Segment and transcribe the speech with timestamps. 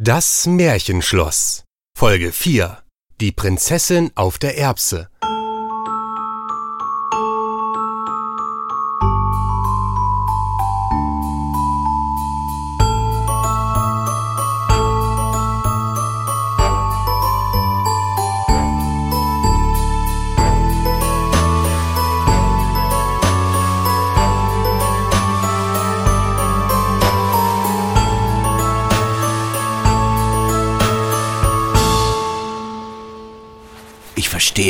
[0.00, 1.62] Das Märchenschloss.
[1.96, 2.82] Folge 4.
[3.20, 5.08] Die Prinzessin auf der Erbse.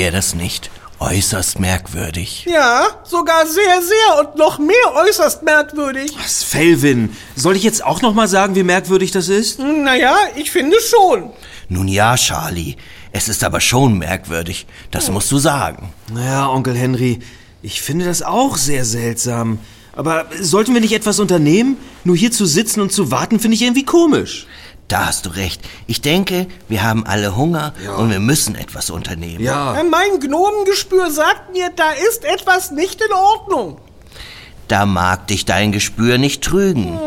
[0.05, 0.71] Verstehe das nicht.
[1.01, 2.47] Äußerst merkwürdig.
[2.49, 6.13] Ja, sogar sehr, sehr und noch mehr äußerst merkwürdig.
[6.23, 7.11] Was, Felvin?
[7.37, 9.59] Soll ich jetzt auch noch mal sagen, wie merkwürdig das ist?
[9.59, 11.31] Naja, ich finde schon.
[11.69, 12.77] Nun ja, Charlie.
[13.13, 14.67] Es ist aber schon merkwürdig.
[14.91, 15.93] Das musst du sagen.
[16.15, 17.21] Ja, Onkel Henry,
[17.63, 19.59] ich finde das auch sehr seltsam.
[19.97, 21.77] Aber sollten wir nicht etwas unternehmen?
[22.05, 24.47] Nur hier zu sitzen und zu warten, finde ich irgendwie komisch.
[24.89, 25.63] Da hast du recht.
[25.87, 29.43] Ich denke, wir haben alle Hunger und wir müssen etwas unternehmen.
[29.43, 29.75] Ja.
[29.81, 33.79] Äh, Mein Gnomengespür sagt mir, da ist etwas nicht in Ordnung.
[34.69, 36.99] Da mag dich dein Gespür nicht trügen.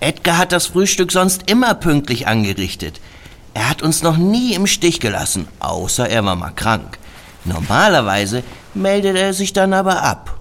[0.00, 3.00] Edgar hat das Frühstück sonst immer pünktlich angerichtet.
[3.54, 6.98] Er hat uns noch nie im Stich gelassen, außer er war mal krank.
[7.44, 8.42] Normalerweise
[8.74, 10.38] meldet er sich dann aber ab.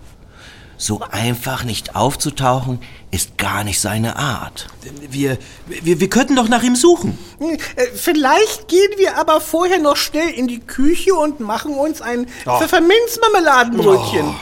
[0.78, 2.80] So einfach nicht aufzutauchen,
[3.12, 4.68] ist gar nicht seine Art.
[5.10, 7.18] Wir, wir, wir könnten doch nach ihm suchen.
[7.40, 12.02] Hm, äh, Vielleicht gehen wir aber vorher noch schnell in die Küche und machen uns
[12.02, 14.28] ein Pfefferminzmarmeladenbrötchen.
[14.28, 14.34] Äh,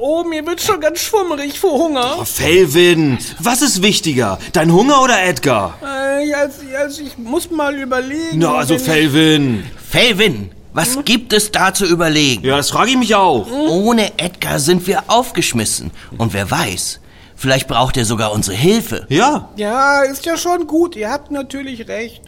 [0.00, 2.18] Oh, mir wird schon ganz schwummerig vor Hunger.
[2.20, 4.38] Oh, Felvin, was ist wichtiger?
[4.52, 5.76] Dein Hunger oder Edgar?
[5.82, 8.38] Äh, also, also ich muss mal überlegen.
[8.38, 9.64] Na, also Felvin.
[9.90, 12.44] Felvin, was gibt es da zu überlegen?
[12.46, 13.50] Ja, das frage ich mich auch.
[13.50, 15.90] Ohne Edgar sind wir aufgeschmissen.
[16.16, 17.00] Und wer weiß,
[17.36, 19.06] vielleicht braucht er sogar unsere Hilfe.
[19.08, 19.50] Ja.
[19.56, 20.96] Ja, ist ja schon gut.
[20.96, 22.22] Ihr habt natürlich recht.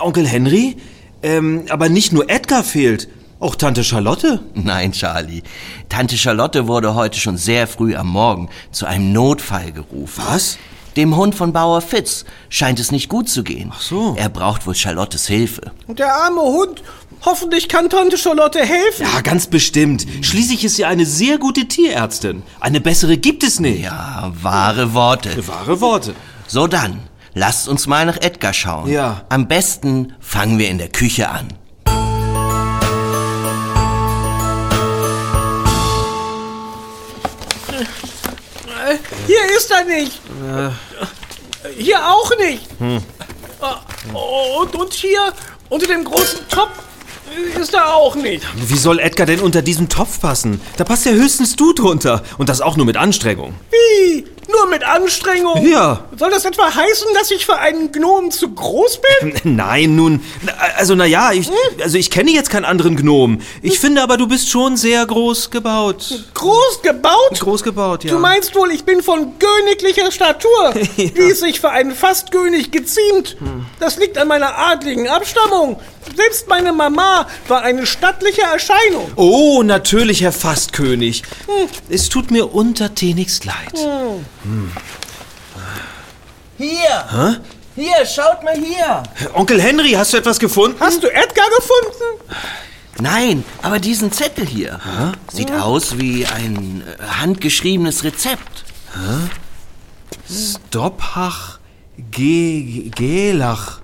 [0.00, 0.76] Onkel Henry?
[1.22, 3.08] Ähm, aber nicht nur Edgar fehlt,
[3.40, 4.40] auch Tante Charlotte.
[4.54, 5.42] Nein, Charlie.
[5.88, 10.22] Tante Charlotte wurde heute schon sehr früh am Morgen zu einem Notfall gerufen.
[10.26, 10.58] Was?
[10.96, 13.72] Dem Hund von Bauer Fitz scheint es nicht gut zu gehen.
[13.74, 14.14] Ach so.
[14.16, 15.72] Er braucht wohl Charlottes Hilfe.
[15.86, 16.82] Und der arme Hund.
[17.24, 19.06] Hoffentlich kann Tante Charlotte helfen.
[19.12, 20.06] Ja, ganz bestimmt.
[20.22, 22.42] Schließlich ist sie eine sehr gute Tierärztin.
[22.60, 23.82] Eine bessere gibt es nicht.
[23.82, 25.46] Ja, wahre Worte.
[25.48, 26.14] Wahre Worte.
[26.46, 27.00] So dann,
[27.32, 28.90] lasst uns mal nach Edgar schauen.
[28.90, 29.24] Ja.
[29.30, 31.48] Am besten fangen wir in der Küche an.
[39.26, 40.20] Hier ist er nicht.
[41.76, 42.66] Hier auch nicht.
[44.12, 45.32] Oh, Und, und hier
[45.70, 46.70] unter dem großen Topf
[47.58, 48.44] ist er auch nicht.
[48.54, 50.60] Wie soll Edgar denn unter diesen Topf passen?
[50.76, 52.22] Da passt ja höchstens du drunter.
[52.38, 53.54] Und das auch nur mit Anstrengung.
[53.70, 54.26] Wie?
[54.50, 55.66] Nur mit Anstrengung?
[55.66, 56.04] Ja.
[56.16, 59.34] Soll das etwa heißen, dass ich für einen Gnom zu groß bin?
[59.56, 60.22] Nein, nun,
[60.76, 61.50] also na ja, ich,
[61.82, 63.40] also ich kenne jetzt keinen anderen Gnom.
[63.62, 66.24] Ich finde aber, du bist schon sehr groß gebaut.
[66.34, 67.40] Groß gebaut?
[67.40, 68.10] Groß gebaut, ja.
[68.12, 73.36] Du meinst wohl, ich bin von königlicher Statur, wie es sich für einen Fastkönig geziemt.
[73.80, 75.80] Das liegt an meiner adligen Abstammung.
[76.16, 79.10] Selbst meine Mama war eine stattliche Erscheinung.
[79.16, 81.22] Oh, natürlich, Herr Fastkönig.
[81.88, 83.74] Es tut mir untertänigst leid.
[86.58, 87.40] Hier!
[87.76, 89.02] Hier, schaut mal hier!
[89.32, 90.76] Onkel Henry, hast du etwas gefunden?
[90.78, 92.22] Hast du Edgar gefunden?
[93.00, 94.78] Nein, aber diesen Zettel hier.
[95.32, 98.64] Sieht aus wie ein äh, handgeschriebenes Rezept.
[100.30, 101.58] Stoppach
[102.10, 103.80] Ge Gelach.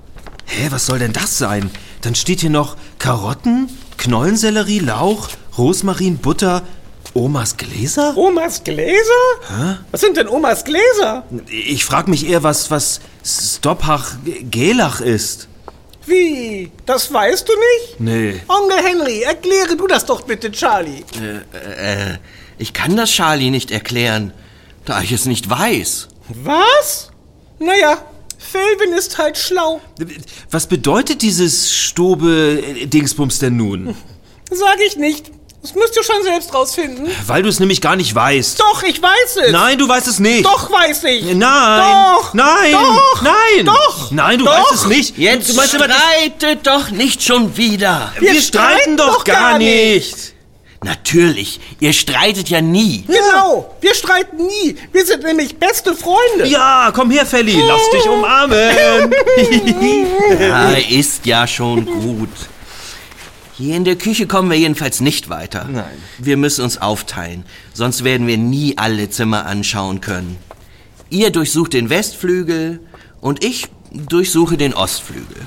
[0.47, 1.71] Hä, was soll denn das sein?
[2.03, 3.69] Dann steht hier noch Karotten,
[3.99, 6.63] Knollensellerie, Lauch, Rosmarin, Butter,
[7.13, 8.17] Omas Gläser?
[8.17, 9.81] Omas Gläser?
[9.91, 11.25] Was sind denn Omas Gläser?
[11.49, 14.13] Ich frag mich eher, was, was Stoppach
[14.51, 15.49] Gelach ist.
[16.07, 16.71] Wie?
[16.87, 18.01] Das weißt du nicht?
[18.01, 18.41] Nee.
[18.49, 21.05] Onkel Henry, erkläre du das doch bitte, Charlie.
[21.53, 22.17] Äh,
[22.59, 24.33] ich kann das Charlie nicht erklären,
[24.85, 26.09] da ich es nicht weiß.
[26.29, 27.11] Was?
[27.59, 27.99] Naja,
[28.51, 29.81] Felvin ist halt schlau.
[30.51, 33.95] Was bedeutet dieses Stobe-Dingsbums denn nun?
[34.51, 35.31] Sag ich nicht.
[35.63, 37.09] Das müsst ihr schon selbst rausfinden.
[37.27, 38.59] Weil du es nämlich gar nicht weißt.
[38.59, 39.53] Doch, ich weiß es.
[39.53, 40.47] Nein, du weißt es nicht.
[40.47, 41.35] Doch, weiß ich.
[41.35, 42.17] Nein.
[42.17, 42.33] Doch.
[42.33, 42.73] Nein.
[42.73, 43.23] Doch.
[43.23, 43.67] Nein.
[43.67, 44.11] Doch.
[44.11, 44.53] Nein, du Doch.
[44.59, 45.19] weißt es nicht.
[45.19, 48.13] Jetzt du meinst streitet doch nicht schon wieder.
[48.19, 50.33] wir, Wir streiten streiten doch doch gar gar nicht.
[50.83, 53.05] Natürlich, ihr streitet ja nie.
[53.07, 53.75] Genau.
[53.83, 54.77] Wir streiten nie.
[54.93, 56.47] Wir sind nämlich beste Freunde.
[56.47, 57.61] Ja, komm her, Felly.
[57.61, 58.59] Lass dich umarmen.
[60.41, 62.31] Ja, ist ja schon gut.
[63.59, 65.67] Hier in der Küche kommen wir jedenfalls nicht weiter.
[65.71, 65.85] Nein.
[66.19, 67.45] Wir müssen uns aufteilen,
[67.75, 70.39] sonst werden wir nie alle Zimmer anschauen können.
[71.11, 72.81] Ihr durchsucht den Westflügel
[73.21, 75.43] und ich durchsuche den Ostflügel.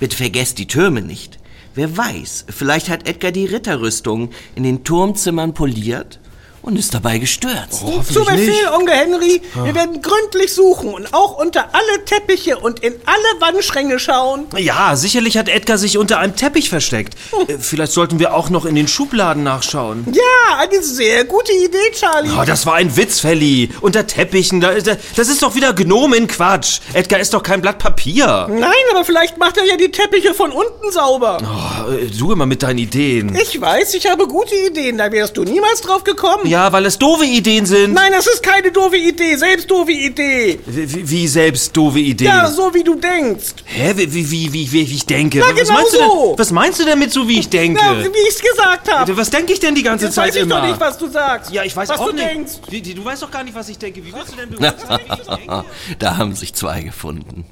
[0.00, 1.38] Bitte vergesst die Türme nicht.
[1.74, 6.20] Wer weiß, vielleicht hat Edgar die Ritterrüstung in den Turmzimmern poliert
[6.64, 7.80] und ist dabei gestürzt.
[7.80, 8.72] Zu Hoffentlich Befehl, nicht.
[8.72, 9.42] Onkel Henry.
[9.62, 14.46] Wir werden gründlich suchen und auch unter alle Teppiche und in alle Wandschränke schauen.
[14.56, 17.14] Ja, sicherlich hat Edgar sich unter einem Teppich versteckt.
[17.48, 20.06] Äh, Vielleicht sollten wir auch noch in den Schubladen nachschauen.
[20.12, 22.30] Ja, eine sehr gute Idee, Charlie.
[22.40, 23.68] Oh, das war ein Witz, Felly.
[23.82, 26.80] Unter Teppichen, da, da, das ist doch wieder Gnomenquatsch.
[26.94, 28.46] Edgar ist doch kein Blatt Papier.
[28.50, 31.38] Nein, aber vielleicht macht er ja die Teppiche von unten sauber.
[31.42, 33.34] Oh, äh, du immer mit deinen Ideen.
[33.36, 34.96] Ich weiß, ich habe gute Ideen.
[34.98, 36.46] Da wärst du niemals drauf gekommen.
[36.46, 37.94] Ja, weil es doofe Ideen sind.
[37.94, 39.36] Nein, das ist keine doofe Idee.
[39.36, 40.58] Selbst doofe Idee.
[40.66, 42.28] Wie, wie selbst doofe Ideen.
[42.28, 43.54] Ja, so wie du denkst.
[43.64, 45.38] Hä, wie, wie, wie, wie, wie ich denke?
[45.40, 46.34] Na, was, genau meinst du denn, so.
[46.38, 47.80] was meinst du damit so, wie ich denke?
[47.80, 49.16] Ja, wie ich's gesagt habe.
[49.16, 50.60] was denke ich denn die ganze Jetzt Zeit weiß ich immer?
[50.60, 51.50] doch nicht, was du sagst.
[51.52, 52.28] ja, ich weiß was auch du nicht.
[52.28, 52.52] denkst.
[52.70, 54.04] Die, du weißt doch gar nicht, was ich denke.
[54.04, 55.64] Wie willst du denn beweisen, wie ich denke?
[55.98, 57.44] Da haben sich zwei gefunden.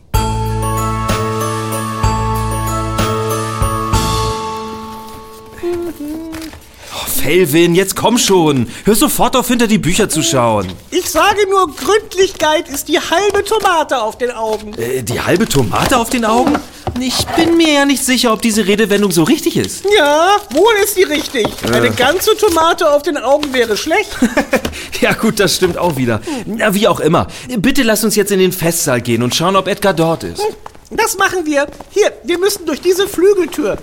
[7.22, 8.66] Felvin, jetzt komm schon.
[8.84, 10.66] Hör sofort auf, hinter die Bücher zu schauen.
[10.90, 14.74] Ich sage nur, Gründlichkeit ist die halbe Tomate auf den Augen.
[14.74, 16.58] Äh, die halbe Tomate auf den Augen?
[17.00, 19.84] Ich bin mir ja nicht sicher, ob diese Redewendung so richtig ist.
[19.96, 21.46] Ja, wohl ist die richtig.
[21.72, 24.10] Eine ganze Tomate auf den Augen wäre schlecht.
[25.00, 26.20] ja gut, das stimmt auch wieder.
[26.44, 27.28] Na, wie auch immer.
[27.56, 30.42] Bitte lass uns jetzt in den Festsaal gehen und schauen, ob Edgar dort ist.
[30.90, 31.68] Das machen wir.
[31.90, 33.78] Hier, wir müssen durch diese Flügeltür.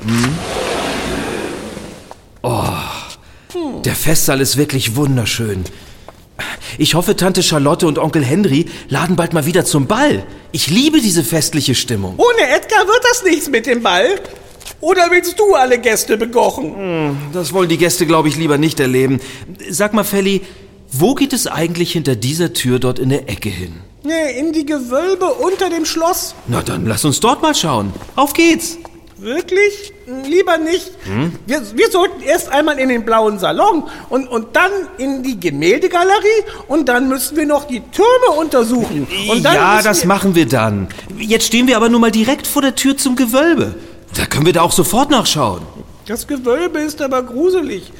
[3.84, 5.64] Der Festsaal ist wirklich wunderschön.
[6.78, 10.24] Ich hoffe, Tante Charlotte und Onkel Henry laden bald mal wieder zum Ball.
[10.52, 12.16] Ich liebe diese festliche Stimmung.
[12.18, 14.20] Ohne Edgar wird das nichts mit dem Ball.
[14.82, 17.18] Oder willst du alle Gäste bekochen?
[17.34, 19.20] Das wollen die Gäste, glaube ich, lieber nicht erleben.
[19.70, 20.42] Sag mal, Felly,
[20.92, 23.74] wo geht es eigentlich hinter dieser Tür dort in der Ecke hin?
[24.04, 26.34] Nee, in die Gewölbe unter dem Schloss.
[26.48, 27.92] Na dann lass uns dort mal schauen.
[28.16, 28.78] Auf geht's.
[29.22, 29.94] Wirklich?
[30.26, 30.92] Lieber nicht.
[31.46, 36.44] Wir, wir sollten erst einmal in den blauen Salon und, und dann in die Gemäldegalerie
[36.68, 39.08] und dann müssen wir noch die Türme untersuchen.
[39.42, 40.88] Ja, das machen wir dann.
[41.18, 43.76] Jetzt stehen wir aber nur mal direkt vor der Tür zum Gewölbe.
[44.16, 45.62] Da können wir da auch sofort nachschauen.
[46.08, 47.92] Das Gewölbe ist aber gruselig.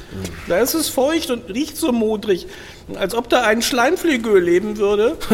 [0.48, 2.48] Da ist es feucht und riecht so modrig.
[2.98, 5.16] Als ob da ein Schleimflügel leben würde.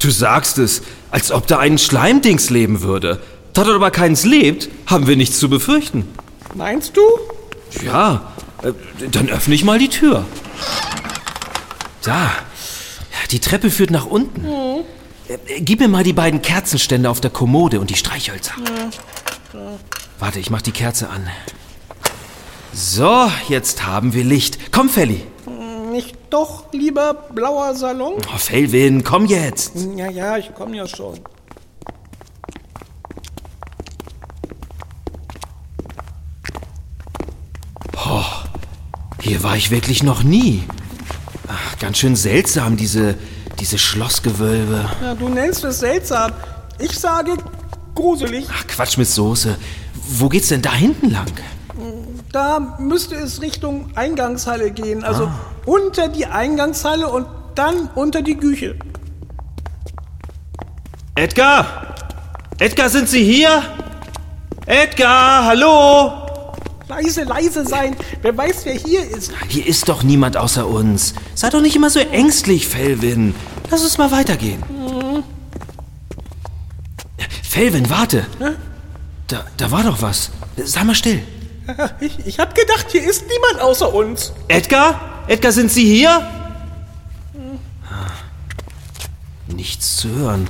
[0.00, 3.20] Du sagst es, als ob da ein Schleimdings leben würde.
[3.54, 6.06] Da dort aber keins lebt, haben wir nichts zu befürchten.
[6.54, 7.02] Meinst du?
[7.84, 8.72] Ja, äh,
[9.10, 10.26] dann öffne ich mal die Tür.
[12.02, 12.30] Da.
[13.30, 14.44] Die Treppe führt nach unten.
[14.44, 18.52] Äh, Gib mir mal die beiden Kerzenständer auf der Kommode und die Streichhölzer.
[20.18, 21.26] Warte, ich mach die Kerze an.
[22.72, 24.72] So, jetzt haben wir Licht.
[24.72, 25.22] Komm, Felly.
[25.90, 28.14] Nicht doch lieber blauer Salon?
[28.34, 29.72] Oh, Felvin, komm jetzt.
[29.96, 31.20] Ja, ja, ich komme ja schon.
[39.24, 40.64] Hier war ich wirklich noch nie.
[41.48, 43.14] Ach, ganz schön seltsam, diese,
[43.58, 44.84] diese Schlossgewölbe.
[45.00, 46.30] Ja, du nennst es seltsam.
[46.78, 47.32] Ich sage
[47.94, 48.46] gruselig.
[48.52, 49.56] Ach, Quatsch mit Soße.
[50.18, 51.32] Wo geht's denn da hinten lang?
[52.32, 55.02] Da müsste es Richtung Eingangshalle gehen.
[55.04, 55.30] Also
[55.64, 58.76] unter die Eingangshalle und dann unter die Küche.
[61.14, 61.94] Edgar!
[62.58, 63.62] Edgar, sind Sie hier?
[64.66, 66.23] Edgar, hallo?
[66.94, 67.96] Leise, leise sein.
[68.22, 69.32] Wer weiß, wer hier ist.
[69.48, 71.14] Hier ist doch niemand außer uns.
[71.34, 73.34] Sei doch nicht immer so ängstlich, Felvin.
[73.70, 74.62] Lass uns mal weitergehen.
[77.42, 78.26] Felvin, warte.
[79.26, 80.30] Da, da war doch was.
[80.56, 81.22] Sei mal still.
[81.98, 84.34] Ich, ich hab gedacht, hier ist niemand außer uns.
[84.48, 85.24] Edgar?
[85.28, 86.20] Edgar, sind Sie hier?
[89.46, 90.46] Nichts zu hören.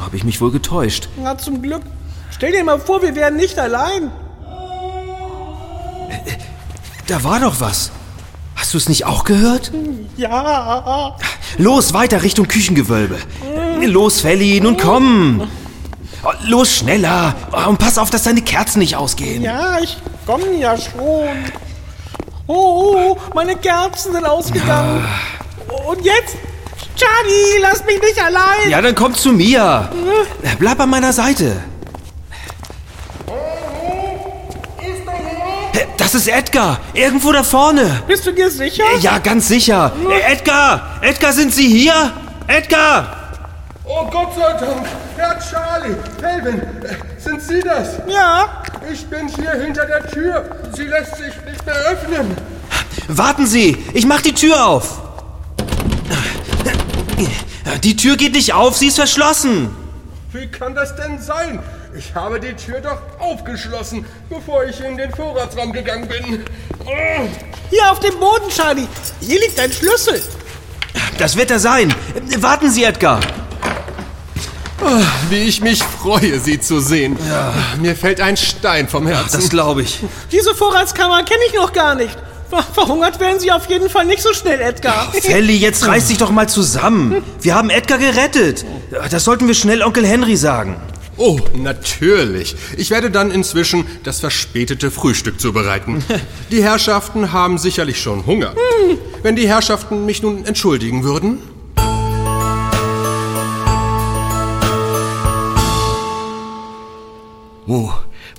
[0.00, 1.10] Habe ich mich wohl getäuscht.
[1.18, 1.82] Na, zum Glück.
[2.30, 4.10] Stell dir mal vor, wir wären nicht allein.
[7.06, 7.90] Da war doch was.
[8.56, 9.72] Hast du es nicht auch gehört?
[10.16, 11.16] Ja.
[11.58, 13.18] Los, weiter Richtung Küchengewölbe.
[13.82, 15.48] Los, Felly, nun komm.
[16.46, 17.34] Los, schneller.
[17.52, 19.42] Oh, Und pass auf, dass deine Kerzen nicht ausgehen.
[19.42, 21.28] Ja, ich komm ja schon.
[22.46, 25.04] Oh, meine Kerzen sind ausgegangen.
[25.86, 26.36] Und jetzt?
[26.96, 28.70] Charlie, lass mich nicht allein.
[28.70, 29.90] Ja, dann komm zu mir.
[30.58, 31.56] Bleib an meiner Seite.
[35.96, 36.80] Das ist Edgar.
[36.92, 38.02] Irgendwo da vorne.
[38.06, 38.84] Bist du dir sicher?
[39.00, 39.92] Ja, ganz sicher.
[40.28, 40.98] Edgar!
[41.00, 42.12] Edgar, sind Sie hier?
[42.46, 43.16] Edgar!
[43.84, 44.86] Oh Gott sei Dank!
[45.16, 45.94] Herr Charlie!
[46.20, 46.60] Melvin!
[46.82, 47.88] äh, Sind Sie das?
[48.08, 48.62] Ja.
[48.92, 50.44] Ich bin hier hinter der Tür.
[50.74, 52.36] Sie lässt sich nicht mehr öffnen.
[53.08, 55.00] Warten Sie, ich mach die Tür auf.
[57.82, 59.68] Die Tür geht nicht auf, sie ist verschlossen.
[60.32, 61.60] Wie kann das denn sein?
[61.96, 66.44] Ich habe die Tür doch aufgeschlossen, bevor ich in den Vorratsraum gegangen bin.
[66.84, 66.90] Oh,
[67.70, 68.86] Hier auf dem Boden, Charlie.
[69.20, 70.20] Hier liegt ein Schlüssel.
[71.18, 71.94] Das wird er sein.
[72.38, 73.20] Warten Sie, Edgar.
[75.30, 77.16] wie ich mich freue, Sie zu sehen.
[77.80, 79.36] Mir fällt ein Stein vom Herzen.
[79.40, 80.00] Das glaube ich.
[80.32, 82.16] Diese Vorratskammer kenne ich noch gar nicht.
[82.50, 85.12] Ver- Verhungert werden Sie auf jeden Fall nicht so schnell, Edgar.
[85.12, 87.22] Felly, jetzt reiß dich doch mal zusammen.
[87.40, 88.64] Wir haben Edgar gerettet.
[89.10, 90.76] Das sollten wir schnell Onkel Henry sagen.
[91.16, 92.56] Oh, natürlich.
[92.76, 96.04] Ich werde dann inzwischen das verspätete Frühstück zubereiten.
[96.50, 98.54] Die Herrschaften haben sicherlich schon Hunger.
[99.22, 101.38] Wenn die Herrschaften mich nun entschuldigen würden.
[107.66, 107.90] Oh,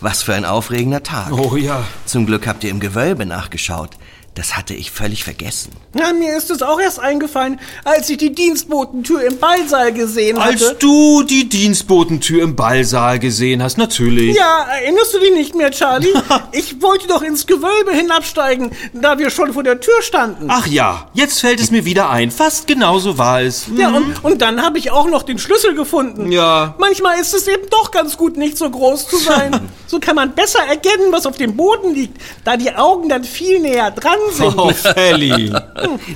[0.02, 1.32] was für ein aufregender Tag.
[1.32, 1.84] Oh ja.
[2.06, 3.92] Zum Glück habt ihr im Gewölbe nachgeschaut.
[4.36, 5.72] Das hatte ich völlig vergessen.
[5.98, 10.62] Ja, mir ist es auch erst eingefallen, als ich die Dienstbotentür im Ballsaal gesehen Als
[10.62, 10.76] hatte.
[10.80, 14.36] du die Dienstbotentür im Ballsaal gesehen hast, natürlich.
[14.36, 16.14] Ja, erinnerst du dich nicht mehr, Charlie?
[16.52, 20.48] Ich wollte doch ins Gewölbe hinabsteigen, da wir schon vor der Tür standen.
[20.50, 22.30] Ach ja, jetzt fällt es mir wieder ein.
[22.32, 23.68] Fast genauso war es.
[23.76, 26.32] Ja, und, und dann habe ich auch noch den Schlüssel gefunden.
[26.32, 26.76] Ja.
[26.78, 29.70] Manchmal ist es eben doch ganz gut, nicht so groß zu sein.
[29.88, 33.60] so kann man besser erkennen, was auf dem Boden liegt, da die Augen dann viel
[33.60, 34.58] näher dran sind.
[34.58, 35.54] Oh, Felly.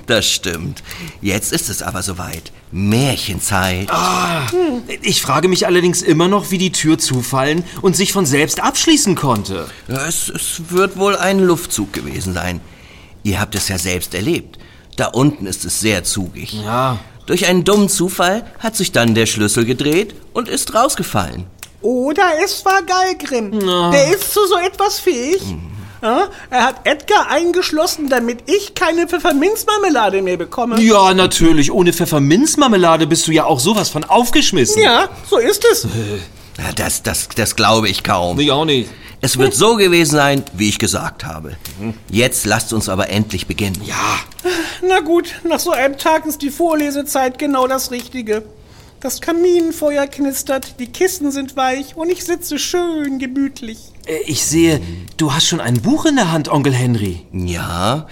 [0.07, 0.83] Das stimmt.
[1.21, 2.51] Jetzt ist es aber soweit.
[2.71, 3.89] Märchenzeit.
[5.01, 9.15] Ich frage mich allerdings immer noch, wie die Tür zufallen und sich von selbst abschließen
[9.15, 9.67] konnte.
[9.87, 12.61] Es, es wird wohl ein Luftzug gewesen sein.
[13.23, 14.59] Ihr habt es ja selbst erlebt.
[14.95, 16.53] Da unten ist es sehr zugig.
[16.53, 16.99] Ja.
[17.25, 21.45] Durch einen dummen Zufall hat sich dann der Schlüssel gedreht und ist rausgefallen.
[21.81, 23.59] Oder es war Galgrim.
[23.59, 25.41] Der ist zu so etwas fähig.
[26.01, 30.79] Ja, er hat Edgar eingeschlossen, damit ich keine Pfefferminzmarmelade mehr bekomme.
[30.79, 31.71] Ja, natürlich.
[31.71, 34.81] Ohne Pfefferminzmarmelade bist du ja auch sowas von aufgeschmissen.
[34.81, 35.87] Ja, so ist es.
[36.75, 38.39] Das, das, das glaube ich kaum.
[38.39, 38.89] Ich auch nicht.
[39.21, 41.57] Es wird so gewesen sein, wie ich gesagt habe.
[42.09, 43.81] Jetzt lasst uns aber endlich beginnen.
[43.83, 43.95] Ja.
[44.81, 48.43] Na gut, nach so einem Tag ist die Vorlesezeit genau das Richtige.
[49.01, 53.77] Das Kaminfeuer knistert, die Kissen sind weich und ich sitze schön gemütlich.
[54.05, 54.81] Äh, Ich sehe,
[55.17, 57.25] du hast schon ein Buch in der Hand, Onkel Henry.
[57.31, 58.07] Ja,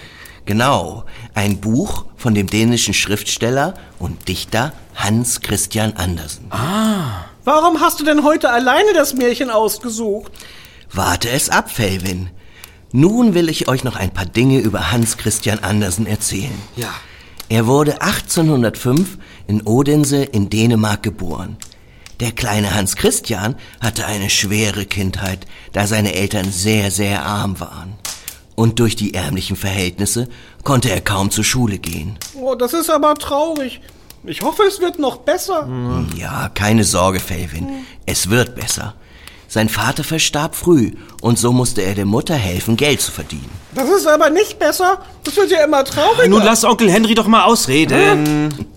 [0.46, 1.04] genau.
[1.34, 6.50] Ein Buch von dem dänischen Schriftsteller und Dichter Hans Christian Andersen.
[7.44, 10.32] Warum hast du denn heute alleine das Märchen ausgesucht?
[10.90, 12.30] Warte es ab, Felvin.
[12.92, 16.58] Nun will ich euch noch ein paar Dinge über Hans Christian Andersen erzählen.
[16.76, 16.88] Ja.
[17.50, 21.56] Er wurde 1805 in Odense in Dänemark geboren.
[22.20, 27.94] Der kleine Hans Christian hatte eine schwere Kindheit, da seine Eltern sehr, sehr arm waren.
[28.54, 30.28] Und durch die ärmlichen Verhältnisse
[30.64, 32.18] konnte er kaum zur Schule gehen.
[32.34, 33.80] Oh, das ist aber traurig.
[34.24, 35.68] Ich hoffe, es wird noch besser.
[36.16, 37.86] Ja, keine Sorge, Felvin.
[38.04, 38.94] Es wird besser.
[39.50, 43.50] Sein Vater verstarb früh und so musste er der Mutter helfen, Geld zu verdienen.
[43.74, 45.02] Das ist aber nicht besser.
[45.24, 46.28] Das wird ja immer trauriger.
[46.28, 48.68] Nun lass Onkel Henry doch mal ausreden.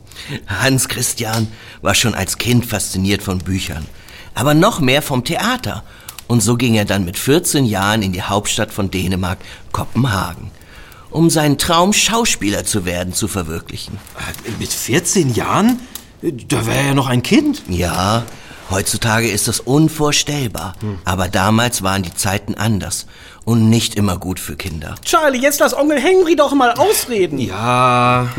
[0.47, 1.49] Hans Christian
[1.81, 3.85] war schon als Kind fasziniert von Büchern,
[4.33, 5.83] aber noch mehr vom Theater.
[6.27, 9.39] Und so ging er dann mit 14 Jahren in die Hauptstadt von Dänemark,
[9.73, 10.51] Kopenhagen,
[11.09, 13.97] um seinen Traum, Schauspieler zu werden, zu verwirklichen.
[14.57, 15.81] Mit 14 Jahren?
[16.21, 17.63] Da wäre er ja noch ein Kind.
[17.67, 18.23] Ja,
[18.71, 20.73] heutzutage ist das unvorstellbar,
[21.05, 23.05] aber damals waren die Zeiten anders
[23.45, 24.95] und nicht immer gut für Kinder.
[25.03, 27.37] Charlie, jetzt lass Onkel Henry doch mal ausreden.
[27.37, 28.29] Ja.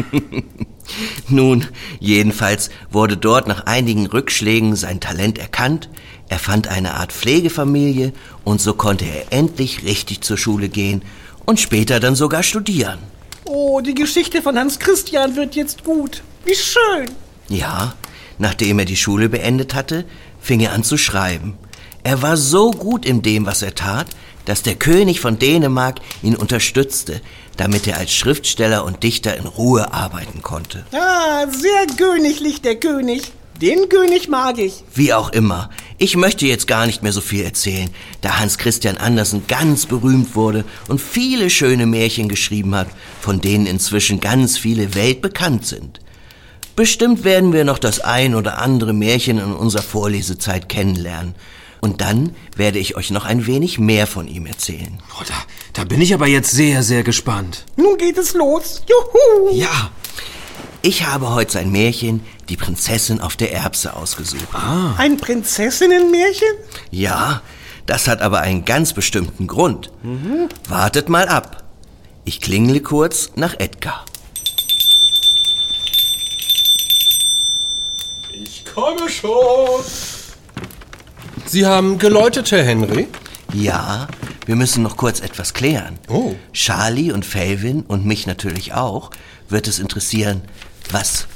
[1.29, 1.67] Nun,
[2.01, 5.89] jedenfalls wurde dort nach einigen Rückschlägen sein Talent erkannt,
[6.29, 11.03] er fand eine Art Pflegefamilie und so konnte er endlich richtig zur Schule gehen
[11.45, 12.99] und später dann sogar studieren.
[13.45, 16.23] Oh, die Geschichte von Hans Christian wird jetzt gut.
[16.47, 17.11] Wie schön.
[17.49, 17.95] Ja,
[18.39, 20.05] nachdem er die Schule beendet hatte,
[20.41, 21.59] fing er an zu schreiben.
[22.05, 24.09] Er war so gut in dem, was er tat,
[24.45, 27.21] dass der König von Dänemark ihn unterstützte,
[27.57, 30.85] damit er als Schriftsteller und Dichter in Ruhe arbeiten konnte.
[30.93, 33.33] Ah, sehr königlich, der König.
[33.61, 34.83] Den König mag ich.
[34.93, 35.71] Wie auch immer.
[35.99, 40.35] Ich möchte jetzt gar nicht mehr so viel erzählen, da Hans Christian Andersen ganz berühmt
[40.35, 42.89] wurde und viele schöne Märchen geschrieben hat,
[43.21, 46.01] von denen inzwischen ganz viele weltbekannt sind.
[46.77, 51.35] Bestimmt werden wir noch das ein oder andere Märchen in unserer Vorlesezeit kennenlernen.
[51.81, 54.99] Und dann werde ich euch noch ein wenig mehr von ihm erzählen.
[55.19, 55.35] Oh, da,
[55.73, 57.65] da bin ich aber jetzt sehr, sehr gespannt.
[57.77, 58.83] Nun geht es los.
[58.89, 59.53] Juhu!
[59.55, 59.91] Ja,
[60.83, 64.49] Ich habe heute sein Märchen Die Prinzessin auf der Erbse ausgesucht.
[64.97, 66.49] Ein Prinzessinnenmärchen?
[66.91, 67.43] Ja,
[67.87, 69.91] das hat aber einen ganz bestimmten Grund.
[70.69, 71.65] Wartet mal ab.
[72.25, 74.05] Ich klingle kurz nach Edgar.
[78.75, 79.85] Komme schon.
[81.47, 83.09] Sie haben geläutet, Herr Henry?
[83.53, 84.09] Ja,
[84.47, 85.99] wir müssen noch kurz etwas klären.
[86.09, 86.35] Oh.
[86.53, 89.11] Charlie und Felvin und mich natürlich auch
[89.49, 90.43] wird es interessieren,
[90.91, 91.27] was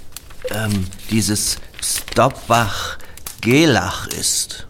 [0.51, 2.99] ähm, dieses Stoppbach
[3.43, 4.67] Gelach ist.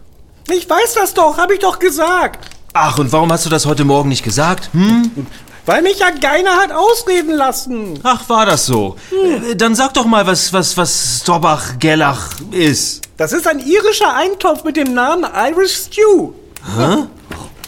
[0.49, 2.49] Ich weiß das doch, habe ich doch gesagt.
[2.73, 4.69] Ach, und warum hast du das heute Morgen nicht gesagt?
[4.73, 5.27] Hm?
[5.67, 7.99] Weil mich ja Geiner hat ausreden lassen.
[8.01, 8.95] Ach, war das so?
[9.11, 13.01] Äh, Dann sag doch mal, was, was, was Stobbach Gellach ist.
[13.17, 16.31] Das ist ein irischer Eintopf mit dem Namen Irish Stew.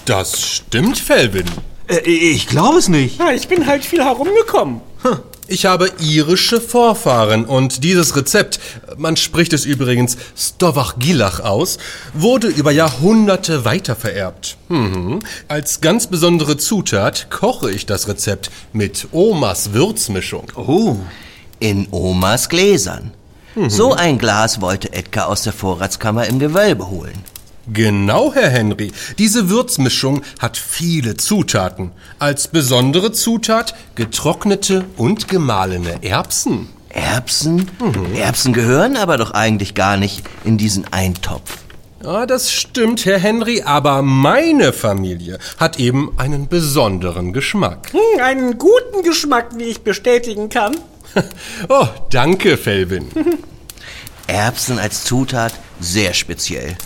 [0.06, 1.46] Das stimmt, Felvin.
[1.89, 3.20] Äh, ich glaube es nicht.
[3.20, 4.79] Ja, ich bin halt viel herumgekommen.
[5.51, 8.60] Ich habe irische Vorfahren und dieses Rezept,
[8.98, 11.79] man spricht es übrigens Stovach-Gilach aus,
[12.13, 14.58] wurde über Jahrhunderte weitervererbt.
[14.68, 15.22] Mhm.
[15.48, 20.51] Als ganz besondere Zutat koche ich das Rezept mit Omas Würzmischung.
[20.56, 20.98] Oh.
[21.60, 23.12] In Omas Gläsern.
[23.68, 27.24] So ein Glas wollte Edgar aus der Vorratskammer im Gewölbe holen.
[27.72, 28.92] Genau, Herr Henry.
[29.18, 31.92] Diese Würzmischung hat viele Zutaten.
[32.18, 36.70] Als besondere Zutat getrocknete und gemahlene Erbsen.
[36.90, 37.70] Erbsen?
[38.16, 41.60] Erbsen gehören aber doch eigentlich gar nicht in diesen Eintopf.
[42.04, 47.92] Ja, das stimmt, Herr Henry, aber meine Familie hat eben einen besonderen Geschmack.
[47.92, 50.76] Hm, einen guten Geschmack, wie ich bestätigen kann.
[51.68, 53.08] Oh, danke, Felvin.
[54.28, 56.78] Erbsen als Zutat sehr speziell.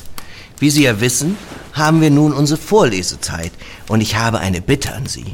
[0.64, 1.36] Wie Sie ja wissen,
[1.74, 3.52] haben wir nun unsere Vorlesezeit
[3.90, 5.26] und ich habe eine Bitte an Sie.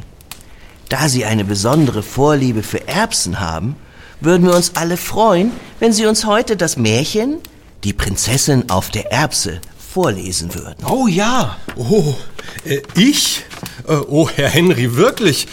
[0.90, 3.76] Da Sie eine besondere Vorliebe für Erbsen haben,
[4.22, 7.38] würden wir uns alle freuen, wenn Sie uns heute das Märchen
[7.84, 10.84] Die Prinzessin auf der Erbse vorlesen würden.
[10.88, 11.58] Oh ja.
[11.76, 12.16] Oh,
[12.66, 13.46] äh, ich?
[13.88, 15.48] Äh, oh, Herr Henry, wirklich?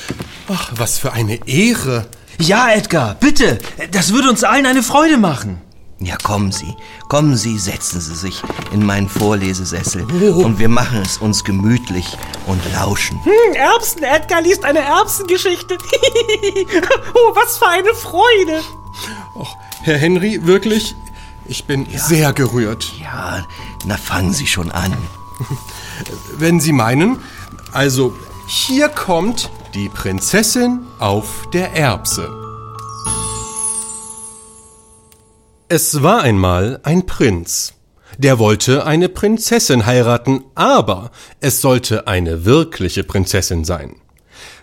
[0.48, 2.07] Ach, was für eine Ehre.
[2.38, 3.59] Ja, Edgar, bitte.
[3.90, 5.61] Das würde uns allen eine Freude machen.
[5.98, 6.76] Ja, kommen Sie,
[7.09, 12.06] kommen Sie, setzen Sie sich in meinen Vorlesesessel und wir machen es uns gemütlich
[12.46, 13.18] und lauschen.
[13.24, 15.78] Hm, Erbsen, Edgar liest eine Erbsengeschichte.
[17.14, 18.62] oh, was für eine Freude.
[19.35, 20.94] Och, Herr Henry, wirklich?
[21.46, 22.92] Ich bin sehr gerührt.
[23.00, 23.46] Ja,
[23.87, 24.94] na fangen Sie schon an.
[26.37, 27.22] Wenn Sie meinen,
[27.72, 28.14] also
[28.46, 32.45] hier kommt die Prinzessin auf der Erbse.
[35.68, 37.74] Es war einmal ein Prinz.
[38.18, 43.96] Der wollte eine Prinzessin heiraten, aber es sollte eine wirkliche Prinzessin sein.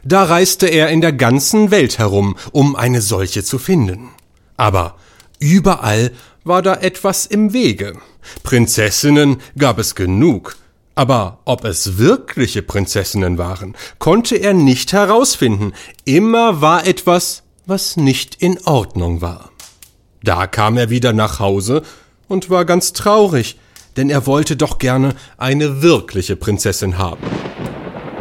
[0.05, 4.11] Da reiste er in der ganzen Welt herum, um eine solche zu finden.
[4.55, 4.95] Aber
[5.39, 6.13] überall
[6.45, 7.97] war da etwas im Wege.
[8.43, 10.55] Prinzessinnen gab es genug,
[10.95, 15.73] aber ob es wirkliche Prinzessinnen waren, konnte er nicht herausfinden.
[16.05, 19.52] Immer war etwas, was nicht in Ordnung war.
[20.23, 21.83] Da kam er wieder nach Hause
[22.29, 23.57] und war ganz traurig,
[23.97, 27.21] denn er wollte doch gerne eine wirkliche Prinzessin haben.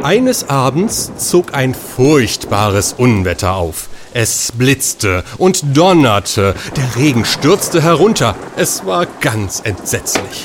[0.03, 3.87] Eines Abends zog ein furchtbares Unwetter auf.
[4.13, 10.41] Es blitzte und donnerte, der Regen stürzte herunter, es war ganz entsetzlich.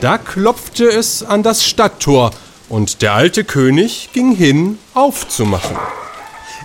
[0.00, 2.32] Da klopfte es an das Stadttor,
[2.68, 5.76] und der alte König ging hin, aufzumachen.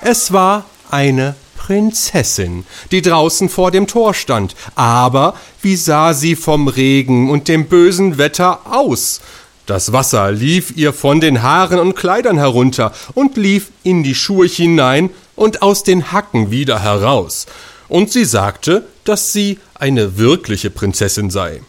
[0.02, 1.36] Es war eine
[1.66, 4.56] Prinzessin, die draußen vor dem Tor stand.
[4.76, 9.20] Aber wie sah sie vom Regen und dem bösen Wetter aus?
[9.66, 14.46] Das Wasser lief ihr von den Haaren und Kleidern herunter und lief in die Schuhe
[14.46, 17.48] hinein und aus den Hacken wieder heraus.
[17.88, 21.62] Und sie sagte, dass sie eine wirkliche Prinzessin sei.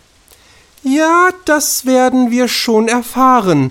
[0.83, 3.71] Ja, das werden wir schon erfahren,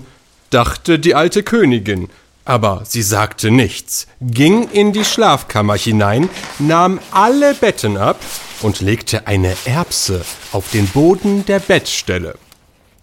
[0.50, 2.08] dachte die alte Königin.
[2.46, 6.30] Aber sie sagte nichts, ging in die Schlafkammer hinein,
[6.60, 8.20] nahm alle Betten ab
[8.62, 12.38] und legte eine Erbse auf den Boden der Bettstelle.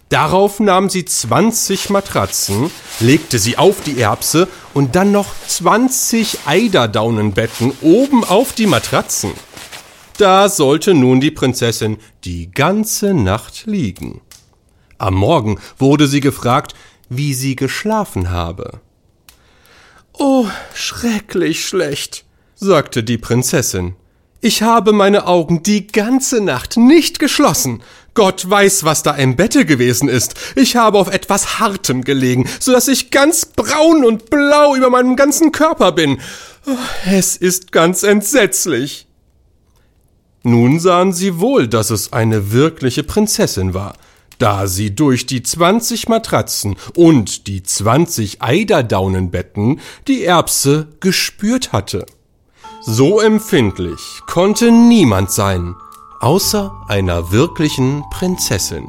[0.08, 7.72] Darauf nahm sie 20 Matratzen, legte sie auf die Erbse und dann noch 20 Eiderdaunenbetten
[7.82, 9.32] oben auf die Matratzen.
[10.16, 14.22] Da sollte nun die Prinzessin die ganze Nacht liegen.
[14.96, 16.74] Am Morgen wurde sie gefragt,
[17.10, 18.80] wie sie geschlafen habe.
[20.18, 22.24] Oh, schrecklich schlecht,
[22.54, 23.96] sagte die Prinzessin.
[24.40, 27.82] Ich habe meine Augen die ganze Nacht nicht geschlossen.
[28.12, 30.34] Gott weiß, was da im Bette gewesen ist.
[30.54, 35.16] Ich habe auf etwas Hartem gelegen, so dass ich ganz braun und blau über meinem
[35.16, 36.20] ganzen Körper bin.
[36.66, 39.06] Oh, es ist ganz entsetzlich.
[40.44, 43.94] Nun sahen sie wohl, dass es eine wirkliche Prinzessin war,
[44.38, 52.06] da sie durch die zwanzig Matratzen und die zwanzig Eiderdaunenbetten die Erbse gespürt hatte.
[52.82, 55.74] So empfindlich konnte niemand sein,
[56.20, 58.88] außer einer wirklichen Prinzessin.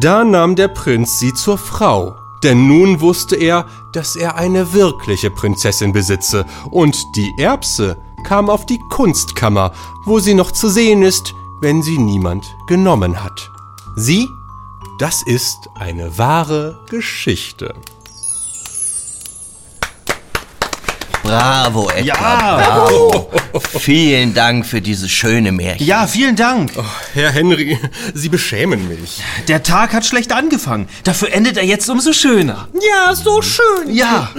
[0.00, 5.30] Da nahm der Prinz sie zur Frau, denn nun wusste er, dass er eine wirkliche
[5.30, 9.72] Prinzessin besitze, und die Erbse kam auf die Kunstkammer,
[10.04, 13.50] wo sie noch zu sehen ist, wenn sie niemand genommen hat.
[13.94, 14.28] Sie,
[14.98, 17.74] das ist eine wahre Geschichte.
[21.22, 22.04] Bravo, Edgar.
[22.04, 22.56] Ja.
[22.56, 23.30] Bravo.
[23.78, 25.86] Vielen Dank für dieses schöne Märchen.
[25.86, 26.72] Ja, vielen Dank.
[27.14, 27.78] Herr Henry,
[28.12, 29.22] Sie beschämen mich.
[29.48, 30.88] Der Tag hat schlecht angefangen.
[31.04, 32.68] Dafür endet er jetzt umso schöner.
[32.74, 33.94] Ja, so schön.
[33.94, 34.30] Ja.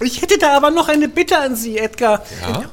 [0.00, 2.22] Ich hätte da aber noch eine Bitte an Sie, Edgar.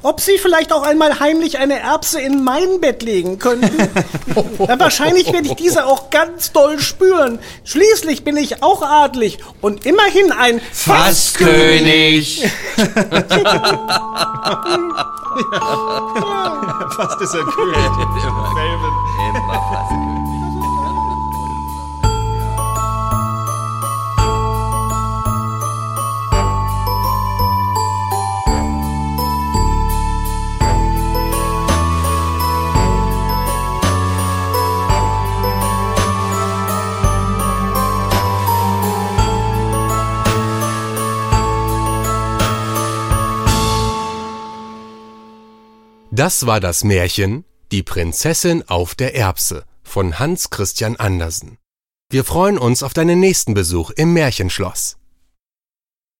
[0.01, 3.77] Ob Sie vielleicht auch einmal heimlich eine Erbse in mein Bett legen könnten?
[4.67, 7.39] ja, wahrscheinlich werde ich diese auch ganz doll spüren.
[7.63, 12.43] Schließlich bin ich auch adlig und immerhin ein Fasskönig.
[16.95, 17.75] Fast ist er König.
[19.29, 20.20] Immer Fasskönig.
[46.13, 51.57] Das war das Märchen Die Prinzessin auf der Erbse von Hans Christian Andersen.
[52.09, 54.97] Wir freuen uns auf deinen nächsten Besuch im Märchenschloss.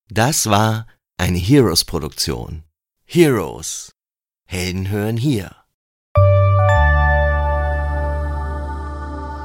[0.10, 2.64] Das war eine Heroes-Produktion.
[3.04, 3.92] Heroes.
[4.48, 5.54] Helden hören hier.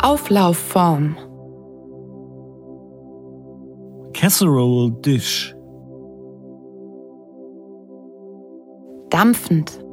[0.00, 1.16] Auflaufform.
[4.12, 5.56] Casserole Dish.
[9.10, 9.85] Dampfend.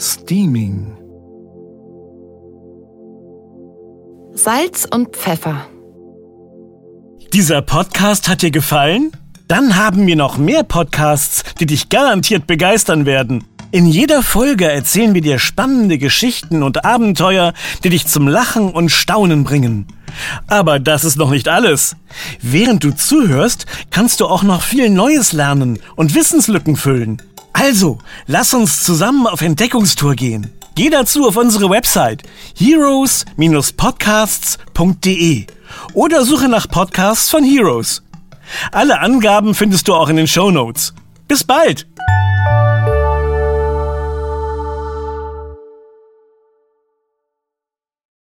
[0.00, 0.96] Steaming.
[4.32, 5.66] Salz und Pfeffer.
[7.32, 9.10] Dieser Podcast hat dir gefallen?
[9.48, 13.42] Dann haben wir noch mehr Podcasts, die dich garantiert begeistern werden.
[13.72, 18.90] In jeder Folge erzählen wir dir spannende Geschichten und Abenteuer, die dich zum Lachen und
[18.90, 19.88] Staunen bringen.
[20.46, 21.96] Aber das ist noch nicht alles.
[22.40, 27.20] Während du zuhörst, kannst du auch noch viel Neues lernen und Wissenslücken füllen.
[27.60, 30.52] Also, lass uns zusammen auf Entdeckungstour gehen.
[30.76, 32.22] Geh dazu auf unsere Website
[32.56, 35.46] heroes-podcasts.de
[35.92, 38.04] oder suche nach Podcasts von Heroes.
[38.70, 40.94] Alle Angaben findest du auch in den Show Notes.
[41.26, 41.88] Bis bald!